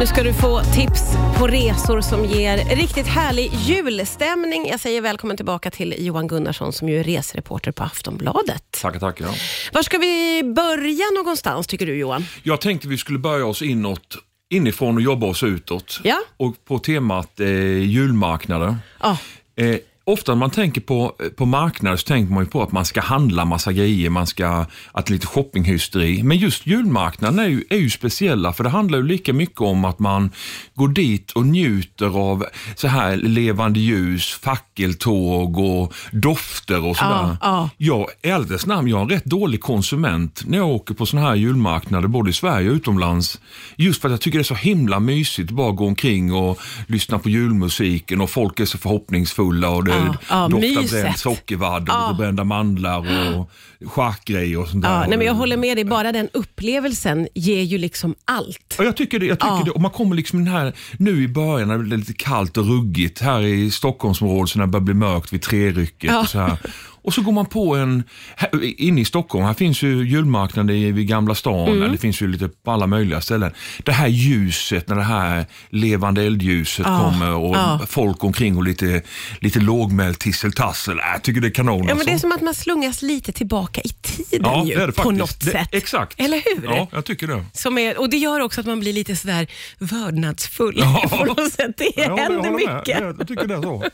[0.00, 1.02] Nu ska du få tips
[1.38, 4.68] på resor som ger riktigt härlig julstämning.
[4.68, 8.64] Jag säger välkommen tillbaka till Johan Gunnarsson som ju är resereporter på Aftonbladet.
[8.82, 9.26] Tackar, tackar.
[9.72, 12.24] Var ska vi börja någonstans tycker du Johan?
[12.42, 14.16] Jag tänkte vi skulle börja oss inåt,
[14.50, 16.00] inifrån och jobba oss utåt.
[16.04, 16.18] Ja.
[16.36, 18.76] Och på temat eh, julmarknader.
[19.02, 19.18] Ja.
[19.56, 19.76] Eh,
[20.08, 23.00] ofta när man tänker på, på marknader så tänker man ju på att man ska
[23.00, 26.22] handla massa grejer, man ska, att lite shoppinghysteri.
[26.22, 29.84] Men just julmarknaden är ju, är ju speciella för det handlar ju lika mycket om
[29.84, 30.30] att man
[30.74, 32.44] går dit och njuter av
[32.76, 37.10] så här levande ljus, fackeltåg och dofter och sådär.
[37.12, 37.70] Ja, ja.
[37.76, 41.28] Jag, i ärlighetens namn, jag är en rätt dålig konsument när jag åker på sådana
[41.28, 43.40] här julmarknader, både i Sverige och utomlands.
[43.76, 46.58] Just för att jag tycker det är så himla mysigt att bara gå omkring och
[46.86, 51.90] lyssna på julmusiken och folk är så förhoppningsfulla och det Ja, ja, doftar bränd sockervadd
[52.08, 52.98] och brända mandlar
[53.36, 53.50] och
[53.84, 54.90] charkgrejer och sånt där.
[54.90, 58.74] Ja, nej, men jag håller med dig, bara den upplevelsen ger ju liksom allt.
[58.78, 59.26] Ja, jag tycker det.
[59.26, 59.70] Jag tycker det.
[59.70, 62.66] Och man kommer liksom den här, nu i början när det är lite kallt och
[62.66, 66.16] ruggigt här i Stockholmsområdet så när det börjar bli mörkt vid trerycket.
[66.16, 66.58] Och, så här.
[67.06, 68.02] och så går man på en,
[68.36, 71.82] här, inne i Stockholm, här finns ju julmarknader vid Gamla stan, Mm.
[71.82, 73.52] eller det finns ju lite på alla möjliga ställen.
[73.84, 76.98] Det här ljuset, när det här levande eldljuset Ja.
[77.10, 77.80] kommer och Ja.
[77.88, 79.02] folk omkring och lite,
[79.40, 80.98] lite lågmäld tisseltassel.
[80.98, 81.78] Äh, Jag tycker det är kanon.
[81.78, 82.06] Ja, men alltså.
[82.06, 84.92] det är som att man slungas lite tillbaka i tiden Ja, ju, det är det
[84.92, 85.68] på något det, sätt.
[85.72, 86.20] Exakt.
[86.20, 86.64] Eller hur?
[86.64, 87.44] Ja, jag tycker det.
[87.52, 89.46] Som är, och Det gör också att man blir lite sådär
[89.78, 91.08] vördnadsfull Ja.
[91.18, 91.76] på något sätt.
[91.76, 92.76] Det Ja, händer håller med.
[92.76, 93.00] mycket.
[93.18, 93.84] Jag, tycker det är så.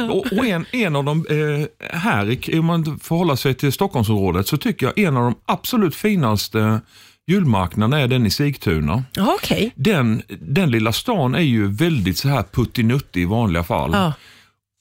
[0.12, 3.72] Och, och en, en av de, eh, här, i- om man får hålla sig till
[3.72, 6.80] Stockholmsområdet, så tycker jag en av de absolut finaste
[7.26, 9.04] julmarknaderna är den i Sigtuna.
[9.18, 9.72] Okej.
[9.74, 13.90] Den, den lilla stan är ju väldigt så här puttinuttig i vanliga fall.
[13.92, 14.12] Ja.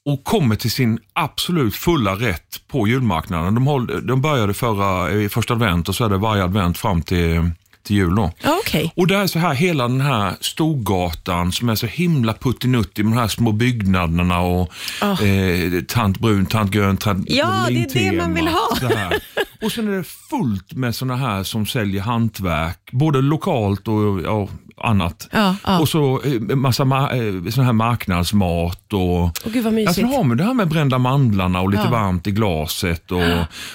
[0.09, 3.55] Och kommer till sin absolut fulla rätt på julmarknaden.
[3.55, 7.01] De, håll, de började förra, i första advent och så är det varje advent fram
[7.01, 7.51] till,
[7.85, 8.15] till jul.
[8.15, 8.31] Då.
[8.45, 8.93] Okej.
[8.95, 13.13] Och det är så här hela den här Storgatan som är så himla puttinuttig med
[13.13, 14.71] de här små byggnaderna och
[15.23, 17.33] eh, tant brun, tant grön, tant Ah.
[17.33, 18.67] Ja, det är det man vill ha.
[19.61, 24.47] Och sen är det fullt med såna här som säljer hantverk, både lokalt och ja,
[24.83, 25.27] annat.
[25.31, 25.79] Ja, ja.
[25.79, 29.87] Och så eh, massa ma- eh, sån här marknadsmat och Åh, gud vad mysigt.
[29.87, 33.11] Alltså, har man det här med brända mandlarna och lite varmt i glaset.
[33.11, 33.21] Och,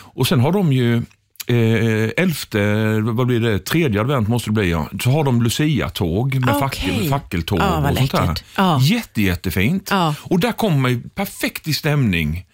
[0.02, 1.02] och sen har de ju
[1.46, 2.58] Eh, elfte,
[3.00, 4.88] vad blir det, tredje advent måste det bli ja.
[5.02, 6.60] Så har de Lucia-tåg med Okej.
[6.60, 8.34] fackel, fackeltåg vad och sånt där.
[8.56, 8.80] Ja.
[8.82, 9.88] Jätte, jättefint.
[9.90, 10.14] Ja.
[10.22, 12.46] Och där kommer man ju perfekt i stämning.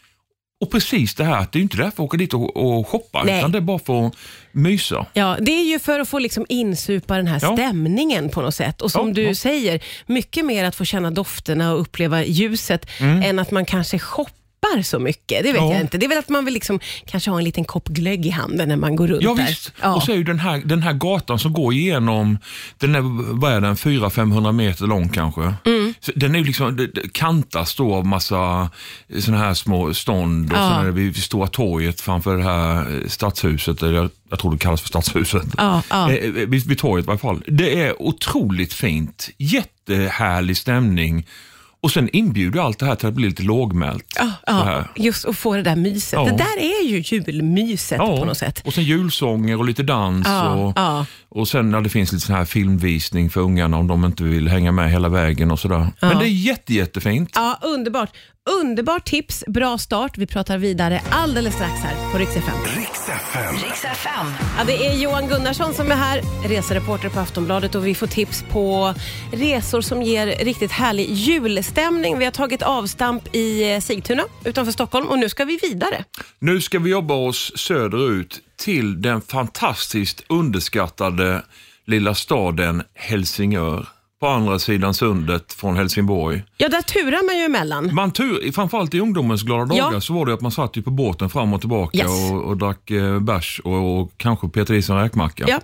[0.60, 3.22] Och precis det här att det är inte därför att åka dit och, och shoppa,
[3.24, 3.38] Nej.
[3.38, 4.12] utan det är bara för att
[4.52, 5.06] mysa.
[5.12, 7.52] Ja, det är ju för att få liksom insupa den här Ja.
[7.56, 8.82] stämningen på något sätt.
[8.82, 9.34] Och som Ja, du ja.
[9.34, 14.32] säger, mycket mer att få känna dofterna och uppleva ljuset än att man kanske shoppar
[14.84, 15.42] så mycket.
[15.42, 15.60] Det vet.
[15.62, 15.72] Ja.
[15.72, 15.98] jag inte.
[15.98, 18.68] Det är väl att man vill liksom, kanske ha en liten kopp glögg i handen
[18.68, 19.46] när man går runt Ja, där.
[19.46, 19.72] visst.
[19.82, 19.94] Ja.
[19.94, 22.38] Och så är ju den här, den här gatan som går igenom,
[22.78, 23.00] den är,
[23.40, 25.54] vad är den, 400-500 meter lång kanske.
[25.64, 25.94] Mm.
[26.14, 28.70] Den är ju liksom, det- det kantas då av massa
[29.18, 30.70] sådana här små stånd och Ja.
[30.70, 34.58] sen är det vid, Stora torget framför det här eh, stadshuset, eller jag, tror det
[34.58, 35.46] kallas för stadshuset.
[35.58, 36.12] Ja, ja.
[36.12, 37.42] Eh, vid, vid torget i alla fall.
[37.46, 41.26] Det är otroligt fint, jättehärlig stämning.
[41.80, 44.04] Och sen inbjuder allt det här till att bli lite lågmält.
[44.16, 46.12] Ja, ja, just att få det där myset.
[46.12, 46.24] Ja.
[46.24, 48.62] Det där är ju julmyset på något sätt.
[48.64, 50.26] Och sen julsånger och lite dans.
[50.26, 51.06] Ja, och, ja.
[51.28, 54.48] och sen när det finns lite sån här filmvisning för ungarna om de inte vill
[54.48, 55.86] hänga med hela vägen och sådär.
[56.00, 57.30] Men det är jätte, jättefint.
[57.34, 58.10] Ja, underbart.
[58.50, 60.18] Underbart tips, bra start.
[60.18, 62.54] Vi pratar vidare alldeles strax här på Rix FM.
[64.58, 68.44] Ja, det är Johan Gunnarsson som är här, resereporter på Aftonbladet och vi får tips
[68.50, 68.94] på
[69.32, 72.18] resor som ger riktigt härlig julstämning.
[72.18, 76.04] Vi har tagit avstamp i eh, Sigtuna utanför Stockholm och nu ska vi vidare.
[76.38, 81.42] Nu ska vi jobba oss söderut till den fantastiskt underskattade
[81.86, 83.95] lilla staden Helsingör.
[84.20, 86.42] På andra sidan sundet från Helsingborg.
[86.56, 87.94] Ja, där turar man ju emellan.
[87.94, 90.00] Man tur, framförallt i ungdomens glada dagar Ja.
[90.00, 92.06] så var det att man satt ju på båten fram och tillbaka Yes.
[92.32, 95.44] och, och drack eh, bärs och, och kanske Peter Isen räkmacka.
[95.48, 95.60] Ja.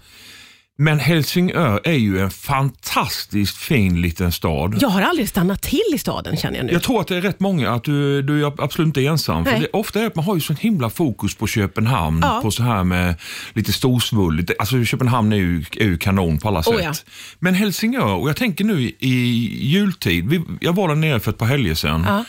[0.79, 4.79] Men Helsingör är ju en fantastiskt fin liten stad.
[4.81, 6.73] Jag har aldrig stannat till i staden känner jag nu.
[6.73, 9.45] Jag tror att det är rätt många, att du, du är absolut inte ensam.
[9.45, 9.61] För Nej.
[9.61, 12.41] det, ofta är att man har ju sån himla fokus på Köpenhamn, Ja.
[12.43, 13.15] på så här med
[13.53, 14.53] lite storsvulligt.
[14.59, 16.75] Alltså Köpenhamn är ju, är ju kanon på alla sätt.
[16.75, 16.93] Oh ja.
[17.39, 21.31] Men Helsingör, och jag tänker nu i, i jultid, vi, jag var där nere för
[21.31, 22.05] ett par helger sedan.
[22.09, 22.25] Ja.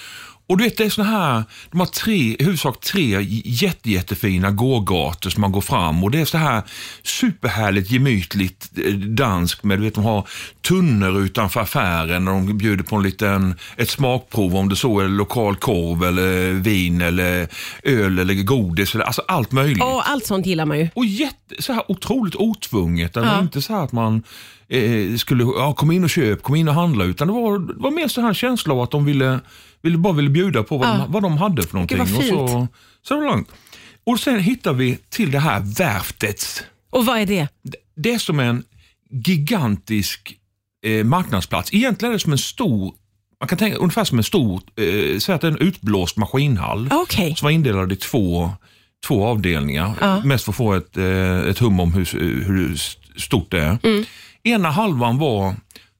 [0.54, 4.52] Och du vet, det är såna här, de har tre, i huvudsak tre jätte, jättefina
[4.52, 6.64] gågator som man går fram och det är så här
[7.04, 10.28] superhärligt gemytligt eh, dansk med, du vet, de har
[10.68, 15.08] tunnor utanför affären och de bjuder på en liten, ett smakprov om det så är
[15.08, 17.48] lokal korv eller vin eller
[17.84, 19.84] öl eller godis, eller, alltså allt möjligt.
[19.84, 20.90] Och allt sånt gillar man ju.
[20.96, 23.14] Och jätte, så här otroligt otvunget.
[23.14, 24.24] Det var inte så här att man
[24.70, 27.74] eh, skulle, ja, kom in och köp, kom in och handla, utan det var, det
[27.78, 29.40] var mer så här känsla av att de ville,
[29.82, 30.94] ville bara ville bjuda på vad, Ja.
[30.98, 31.98] de, vad de hade för någonting.
[31.98, 32.72] vad och så, fint.
[33.08, 33.48] så långt.
[34.06, 36.64] Och sen hittar vi till det här värftets.
[36.92, 37.48] Och vad är det?
[37.64, 38.64] Det- Det är som en
[39.26, 40.36] gigantisk
[40.84, 41.74] eh, marknadsplats.
[41.74, 42.94] Egentligen är det som en stor,
[43.40, 46.90] man kan tänka ungefär som en stor, eh, säg att det är en utblåst maskinhall
[46.92, 47.36] Okej.
[47.36, 48.52] som var indelad i två,
[49.08, 49.94] två avdelningar.
[50.02, 50.22] Ja.
[50.24, 52.06] Mest för att få ett, eh, ett hum om hur,
[52.46, 52.76] hur
[53.20, 53.78] stort det är.
[53.84, 54.06] Mm.
[54.44, 55.56] Ena halvan var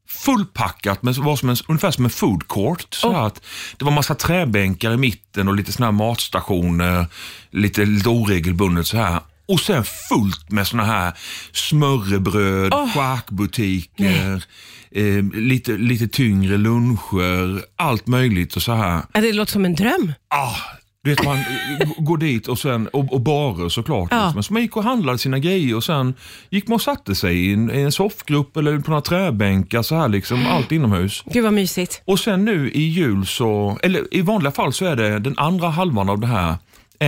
[0.10, 2.94] fullpackat, men var som en, ungefär som en food court.
[2.94, 3.24] Så Oh.
[3.24, 3.42] att
[3.78, 7.06] det var massa träbänkar i mitten och lite såna här matstationer,
[7.52, 9.20] lite, lite oregelbundet så här.
[9.48, 11.14] Och sen fullt med såna här
[11.52, 12.94] smörrebröd, Oh.
[12.94, 14.44] charkbutiker,
[14.92, 19.02] eh, lite, lite tyngre luncher, allt möjligt och så här.
[19.14, 20.14] Ja, Det låter som en dröm.
[20.28, 20.56] Ah,
[21.04, 21.38] du vet, man
[21.98, 24.08] går dit och, sen, och, och barer såklart.
[24.12, 24.26] Ja.
[24.26, 24.44] Liksom.
[24.44, 26.14] Så man gick och handlade sina grejer och sen
[26.50, 29.96] gick man och satte sig i en, i en soffgrupp eller på några träbänkar, så
[29.96, 31.24] här liksom, allt inomhus.
[31.34, 32.02] Gud vad mysigt.
[32.06, 35.70] Och sen nu i jul så, eller i vanliga fall så är det den andra
[35.70, 36.56] halvan av det här är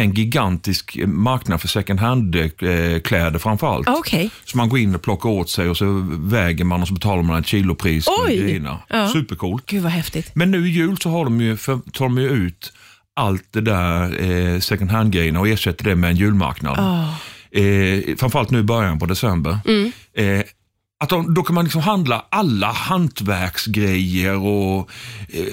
[0.02, 3.90] en gigantisk eh, marknad för second hand-kläder framförallt.
[3.90, 4.30] Okej.
[4.46, 7.24] Så man går in och plockar åt sig och så väger man och så betalar
[7.24, 8.62] man ett kilopris Oj!
[8.90, 9.10] Ja.
[9.10, 9.66] Supercoolt.
[9.66, 10.32] Gud vad häftigt.
[10.34, 12.74] Men nu i jul så har de ju, tar de ju ut
[13.16, 16.80] allt det där eh, second hand-grejerna och ersätter det med en julmarknad.
[16.80, 17.60] Ah.
[17.60, 19.60] Eh, framförallt nu i början på december.
[19.68, 19.92] Mm.
[20.14, 20.46] Eh,
[21.04, 24.90] att de, då kan man liksom handla alla hantverksgrejer och
[25.30, 25.44] eh,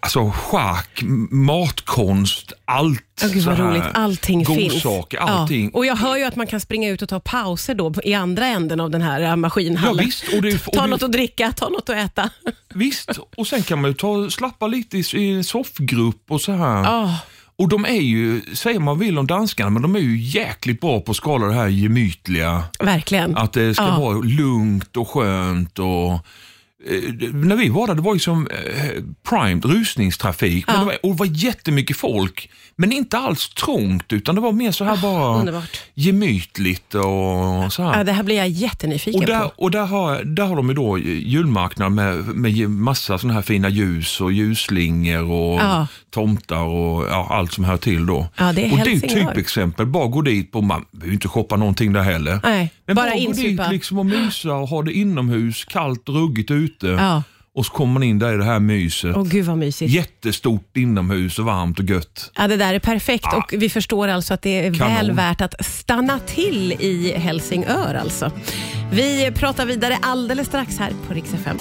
[0.00, 3.04] alltså schack, matkonst, allt.
[3.22, 3.64] Ja, gud vad här.
[3.70, 3.82] roligt.
[3.94, 4.72] Allting finns.
[4.72, 5.64] Godsaker, allting.
[5.64, 5.70] Ja.
[5.78, 8.46] Och jag hör ju att man kan springa ut och ta pauser då i andra
[8.46, 10.04] änden av den här Ja, maskinhallen.
[10.04, 12.30] visst, och det, och Ta något att dricka, ta något att äta.
[12.74, 16.52] visst, och sen kan man ju ta, slappa lite i, i en soffgrupp och så
[16.52, 16.84] här.
[16.86, 17.14] Ah.
[17.60, 21.00] Och de är ju, säger man vill om danskarna, men de är ju jäkligt bra
[21.00, 22.62] på att skala det här gemytliga.
[22.78, 23.36] Verkligen.
[23.36, 23.98] Att det ska Ja.
[23.98, 25.78] vara lugnt och skönt.
[25.78, 26.26] och
[27.32, 30.66] när vi var där, det var ju som eh, primed rusningstrafik.
[30.66, 30.80] Men Ja.
[30.80, 34.72] det, var, och det var jättemycket folk, men inte alls trångt, utan det var mer
[34.72, 35.80] så här bara underbart.
[35.94, 37.98] gemytligt och så här.
[37.98, 39.52] Ja, det här blir jag jättenyfiken Och där, på.
[39.56, 43.68] och där, har, där har de ju då julmarknad med, med massa sådana här fina
[43.68, 45.86] ljus och ljusslingor och Ja.
[46.10, 48.26] tomtar och ja, allt som hör till då.
[48.36, 49.86] Ja, det är och det är ett typexempel.
[49.86, 52.40] Bara gå dit, på, man behöver ju inte shoppa någonting där heller.
[52.42, 56.14] Nej, Men bara bara, gå dit liksom och mysa och ha det inomhus, kallt och
[56.14, 56.86] ruggigt ute.
[56.86, 57.22] Ja.
[57.56, 59.16] Och så kommer man in där i det här myset.
[59.16, 59.92] Åh gud vad mysigt.
[59.92, 62.30] Jättestort inomhus och varmt och gött.
[62.36, 64.94] Ja, det där är perfekt och vi förstår alltså att det är Kanon.
[64.94, 68.30] väl värt att stanna till i Helsingör alltså.
[68.92, 71.58] Vi pratar vidare alldeles strax här på Rix FM.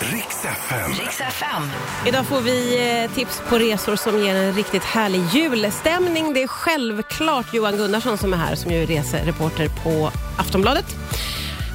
[2.08, 6.34] Idag får vi eh, tips på resor som ger en riktigt härlig julstämning.
[6.34, 10.96] Det är självklart Johan Gunnarsson som är här som ju är resereporter på Aftonbladet.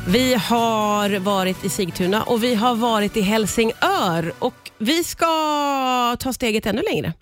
[0.09, 5.27] Vi har varit i Sigtuna och vi har varit i Helsingör och vi ska
[6.21, 7.13] ta steget ännu längre.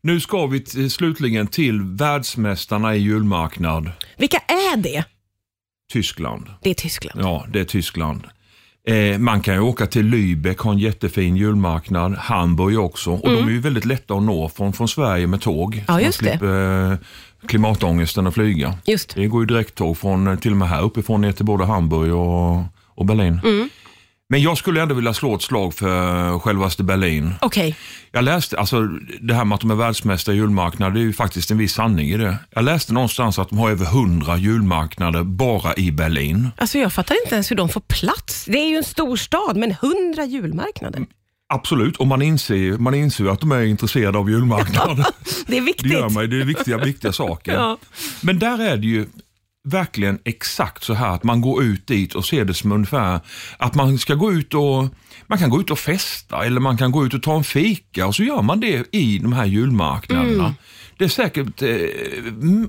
[0.00, 5.04] Nu ska vi t- slutligen till världsmästarna i julmarknad, Vilka är det?
[5.92, 6.46] Tyskland.
[6.62, 7.20] Det är Tyskland.
[7.20, 8.22] Ja, det är Tyskland.
[8.88, 12.14] Eh, man kan ju åka till Lübeck, ha en jättefin julmarknad.
[12.14, 13.10] Hamburg också.
[13.10, 15.74] Och de är ju väldigt lätta att nå från, från Sverige med tåg.
[15.74, 15.84] Mm.
[15.88, 16.24] Ja, just det.
[16.30, 16.98] man slipper eh,
[17.46, 18.78] klimatångesten att flyga.
[18.84, 19.14] Just.
[19.14, 22.14] Det går ju direkttåg från, eh, till och med här uppifrån ner till både Hamburg
[22.14, 23.40] och, och Berlin.
[23.44, 23.68] Mm.
[24.32, 27.34] Men jag skulle ändå vilja slå ett slag för självaste Berlin.
[27.40, 27.76] Okej.
[28.12, 28.82] Jag läste, alltså
[29.20, 31.72] det här med att de är världsmästare i julmarknad, det är ju faktiskt en viss
[31.72, 32.36] sanning i det.
[32.50, 36.48] Jag läste någonstans att de har över 100 julmarknader bara i Berlin.
[36.56, 38.44] Alltså jag fattar inte ens hur de får plats.
[38.44, 41.06] Det är ju en stor stad, men hundra julmarknader.
[41.54, 44.96] Absolut, och man inser, man inser att de är intresserade av julmarknad.
[45.46, 45.92] Det är det viktigt.
[45.92, 47.52] gör man ju, det är viktiga, viktiga saker.
[47.52, 47.78] Ja.
[48.20, 49.06] Men där är det ju
[49.68, 53.20] verkligen exakt så här att man går ut dit och ser det som ungefär
[53.56, 54.88] att man ska gå ut och
[55.26, 58.06] man kan gå ut och festa eller man kan gå ut och ta en fika
[58.06, 60.44] och så gör man det i de här julmarknaderna.
[60.44, 60.54] Mm.
[60.98, 61.68] Det är säkert eh,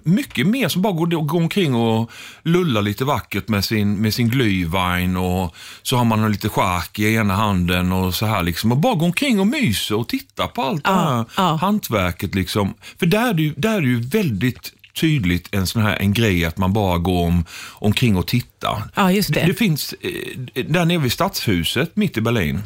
[0.04, 2.12] mycket mer som bara går, går omkring och
[2.44, 7.16] lullar lite vackert med sin, med sin glühwein och så har man lite chark i
[7.16, 10.62] ena handen och så här liksom och bara går omkring och myser och tittar på
[10.62, 11.56] allt det Ja, här ja.
[11.56, 12.74] hantverket liksom.
[13.00, 16.14] För där är det ju, där är det ju väldigt tydligt en sån här en
[16.14, 18.84] grej att man bara går om, omkring och tittar.
[18.96, 19.40] Ja, just det.
[19.40, 22.62] Det, det finns, eh, där nere vid stadshuset mitt i Berlin,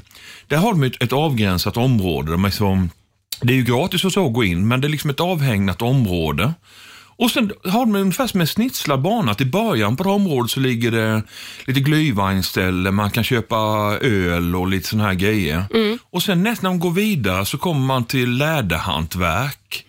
[0.47, 2.31] där har de ett, ett avgränsat område.
[2.31, 2.89] De är som,
[3.41, 5.81] Det är ju gratis och så att gå in, men det är liksom ett avhägnat
[5.81, 6.53] område.
[7.19, 9.31] Och sen har de ungefär som en snitslad bana.
[9.31, 11.23] Att I början på det området så ligger det
[11.65, 13.57] lite glühweinställe, man kan köpa
[14.01, 15.63] öl och lite sådana här grejer.
[16.09, 19.85] Och sen nästan när man går vidare så kommer man till läderhantverk.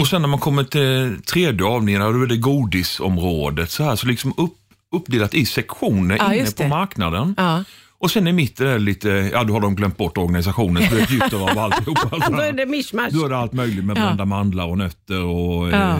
[0.00, 3.70] Och sen när man kommer till tredje avdelningen, då är det godisområdet.
[3.70, 4.54] Så här, så liksom upp,
[4.96, 7.34] uppdelat i sektioner Ja, inne på marknaden.
[7.36, 7.64] Ja.
[8.00, 10.94] Och sen i mitten är det lite, ja då har de glömt bort organisationen, så
[10.94, 12.30] det är ett gytter av alltihopa.
[12.30, 13.12] Då är det mischmasch.
[13.12, 14.00] Då är det allt möjligt med Ja.
[14.02, 15.94] brända mandlar och nötter och Ja.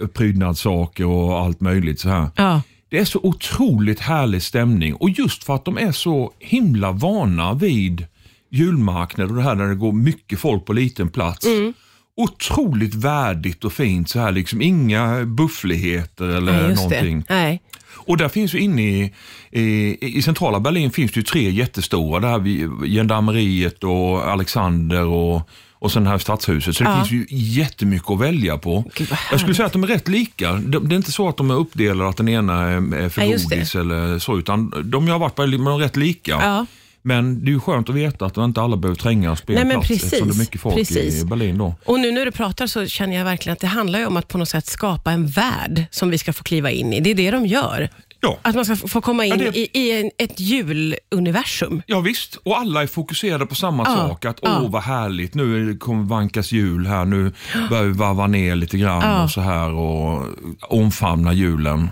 [0.00, 2.28] eh, prydnadssaker och allt möjligt så här.
[2.36, 2.62] Ja.
[2.90, 7.54] Det är så otroligt härlig stämning och just för att de är så himla vana
[7.54, 8.06] vid
[8.50, 11.46] julmarknader och det här där det går mycket folk på liten plats.
[11.46, 11.74] Mm.
[12.22, 14.62] Otroligt värdigt och fint så här liksom.
[14.62, 17.24] Inga buffligheter eller Nej, någonting.
[17.28, 17.34] det.
[17.34, 17.62] Nej.
[17.94, 19.12] Och där finns ju inne i,
[19.50, 22.20] i, i centrala Berlin finns det ju tre jättestora.
[22.20, 26.76] Där vid Gendarmeriet och Alexander och, och sen här stadshuset.
[26.76, 26.96] Så det Ja.
[27.04, 28.84] finns ju jättemycket att välja på.
[28.94, 30.52] Gud, Jag skulle säga att de är rätt lika.
[30.52, 33.26] De, det är inte så att de är uppdelade, att den ena är för Ja,
[33.36, 33.44] det.
[33.44, 34.38] godis eller så.
[34.38, 36.30] Utan de har varit de är rätt lika.
[36.32, 36.66] Ja.
[37.02, 39.76] Men det är ju skönt att veta att inte alla behöver trängas på en Nej,
[39.76, 40.04] precis.
[40.04, 41.22] eftersom det är mycket folk Precis.
[41.22, 41.74] i Berlin då.
[41.84, 44.38] Och nu när du pratar så känner jag verkligen att det handlar om att på
[44.38, 47.00] något sätt skapa en värld som vi ska få kliva in i.
[47.00, 47.88] Det är det de gör.
[48.20, 48.38] Ja.
[48.42, 51.82] Att man ska få komma in Ja, det- i, i en, ett juluniversum.
[51.86, 54.24] Ja visst, och alla är fokuserade på samma Ja, sak.
[54.24, 57.32] Att åh vad härligt, nu kommer vankas jul här, nu
[57.70, 60.26] börjar vi varva ner lite grann och så här och
[60.68, 61.88] omfamna julen.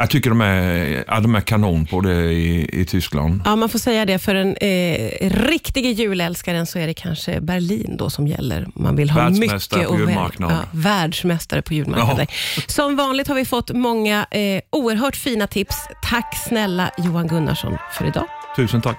[0.00, 3.42] Jag tycker de är, ja, de är kanon på det i, i Tyskland.
[3.44, 4.18] Ja, man får säga det.
[4.18, 8.66] För en eh, riktig julälskaren så är det kanske Berlin då som gäller.
[8.74, 10.52] Man vill ha mycket välja- julmarknad.
[10.52, 12.26] Ja, världsmästare på julmarknader.
[12.66, 15.76] Som vanligt har vi fått många eh, oerhört fina tips.
[16.10, 18.24] Tack snälla Johan Gunnarsson för idag.
[18.56, 18.98] Tusen tack.